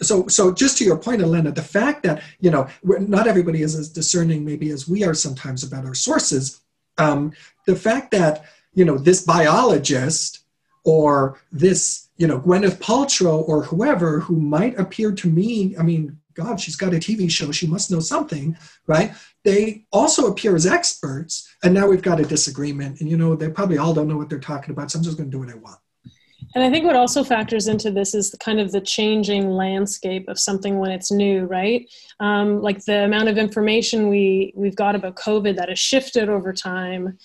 [0.01, 3.75] So, so just to your point, Alena, the fact that you know not everybody is
[3.75, 6.61] as discerning maybe as we are sometimes about our sources.
[6.97, 7.33] Um,
[7.65, 10.43] the fact that you know this biologist
[10.83, 16.19] or this you know Gwyneth Paltrow or whoever who might appear to me, I mean,
[16.33, 19.13] God, she's got a TV show, she must know something, right?
[19.43, 23.49] They also appear as experts, and now we've got a disagreement, and you know they
[23.49, 25.53] probably all don't know what they're talking about, so I'm just going to do what
[25.53, 25.79] I want.
[26.55, 30.29] And I think what also factors into this is the kind of the changing landscape
[30.29, 31.85] of something when it's new, right?
[32.21, 36.53] Um, like the amount of information we we've got about COVID that has shifted over
[36.53, 37.17] time.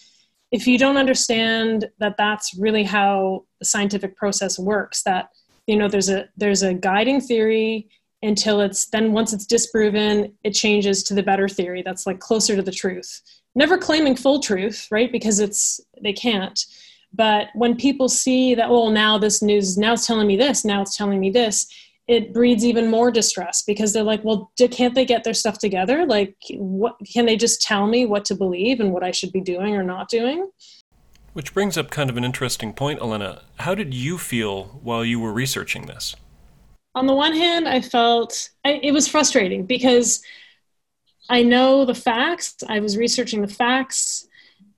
[0.50, 5.28] If you don't understand that that's really how the scientific process works, that
[5.68, 7.88] you know there's a there's a guiding theory
[8.22, 12.56] until it's then once it's disproven, it changes to the better theory that's like closer
[12.56, 13.22] to the truth.
[13.54, 15.10] Never claiming full truth, right?
[15.10, 16.64] Because it's they can't
[17.12, 20.82] but when people see that oh now this news now it's telling me this now
[20.82, 21.66] it's telling me this
[22.08, 26.06] it breeds even more distress because they're like well can't they get their stuff together
[26.06, 29.40] like what can they just tell me what to believe and what i should be
[29.40, 30.50] doing or not doing
[31.32, 33.42] Which brings up kind of an interesting point, Alena.
[33.60, 36.16] How did you feel while you were researching this?
[36.94, 40.22] on the one hand i felt I, it was frustrating because
[41.28, 44.26] i know the facts i was researching the facts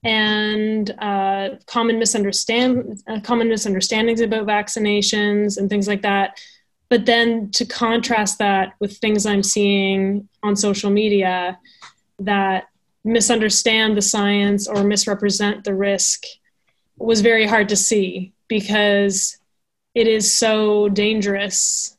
[0.04, 6.40] and uh, common misunderstand uh, common misunderstandings about vaccinations and things like that.
[6.88, 11.58] But then to contrast that with things I'm seeing on social media
[12.18, 12.64] that
[13.04, 16.24] misunderstand the science or misrepresent the risk
[16.98, 19.38] was very hard to see because
[19.94, 21.96] it is so dangerous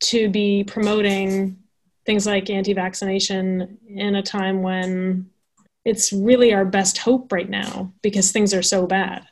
[0.00, 1.58] to be promoting
[2.06, 5.28] things like anti-vaccination in a time when
[5.88, 9.26] it's really our best hope right now because things are so bad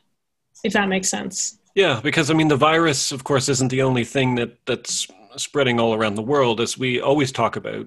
[0.64, 4.04] if that makes sense Yeah, because I mean, the virus, of course, isn't the only
[4.04, 6.58] thing that that's spreading all around the world.
[6.58, 7.86] As we always talk about,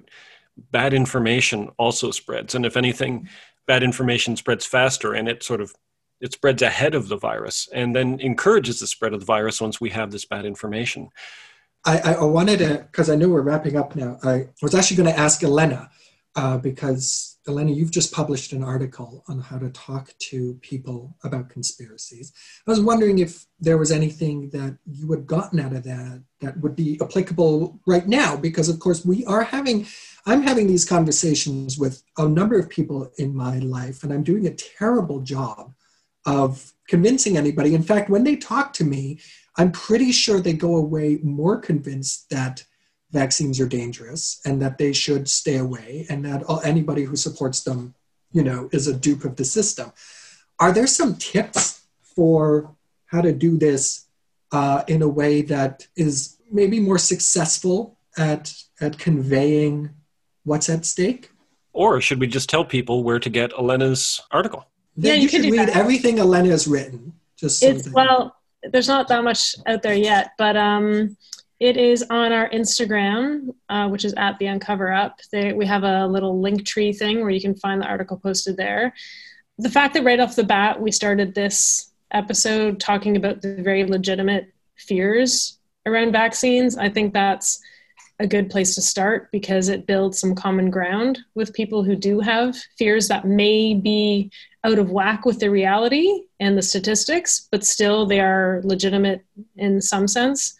[0.70, 3.28] bad information also spreads, and if anything,
[3.66, 5.74] bad information spreads faster, and it sort of
[6.20, 9.80] it spreads ahead of the virus, and then encourages the spread of the virus once
[9.80, 11.08] we have this bad information.
[11.84, 14.18] I, I I wanted to, because I know we're wrapping up now.
[14.22, 15.88] I was actually going to ask Alena,
[16.36, 21.48] uh, because Alena, you've just published an article on how to talk to people about
[21.48, 22.32] conspiracies.
[22.66, 26.58] I was wondering if there was anything that you had gotten out of that that
[26.60, 29.86] would be applicable right now, because of course we are having,
[30.26, 34.46] I'm having these conversations with a number of people in my life, and I'm doing
[34.46, 35.72] a terrible job
[36.26, 37.74] of convincing anybody.
[37.74, 39.18] In fact, when they talk to me,
[39.56, 42.64] I'm pretty sure they go away more convinced that
[43.12, 47.62] vaccines are dangerous and that they should stay away and that all, anybody who supports
[47.62, 47.94] them,
[48.32, 49.92] you know, is a dupe of the system.
[50.58, 52.74] Are there some tips for
[53.06, 54.06] how to do this
[54.52, 59.90] uh, in a way that is maybe more successful at at conveying
[60.44, 61.30] what's at stake?
[61.72, 64.66] Or should we just tell people where to get Alena's article?
[64.96, 65.76] Yeah, Then you you could should read that.
[65.76, 67.14] everything Alena has written.
[67.36, 68.36] Just so it's well
[68.72, 71.16] there's not that much out there yet but um
[71.60, 75.84] it is on our instagram uh, which is at the uncover up they, we have
[75.84, 78.92] a little link tree thing where you can find the article posted there
[79.58, 83.84] the fact that right off the bat we started this episode talking about the very
[83.84, 87.60] legitimate fears around vaccines i think that's
[88.20, 92.20] a good place to start because it builds some common ground with people who do
[92.20, 94.30] have fears that may be
[94.62, 99.24] out of whack with the reality and the statistics, but still they are legitimate
[99.56, 100.54] in some sense.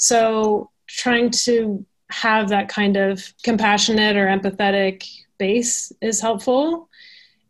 [0.00, 5.06] So trying to have that kind of compassionate or empathetic
[5.38, 6.88] base is helpful.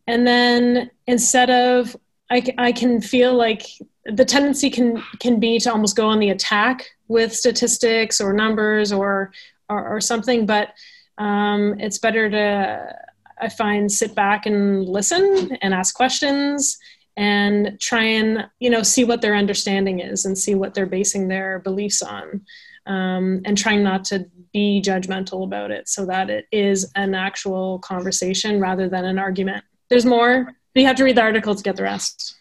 [0.07, 1.97] and then instead of
[2.31, 3.63] I, I can feel like
[4.05, 8.93] the tendency can can be to almost go on the attack with statistics or numbers
[8.93, 9.33] or
[9.69, 10.75] or, or something but
[11.19, 12.97] um, it's better to
[13.41, 16.79] i find sit back and listen and ask questions
[17.17, 21.29] and try and you know see what their understanding is and see what they're basing
[21.29, 22.41] their beliefs on
[22.87, 27.79] um, and trying not to be judgmental about it so that it is an actual
[27.81, 29.65] conversation rather than an argument.
[29.89, 32.37] There's more but you have to read the article to get the rest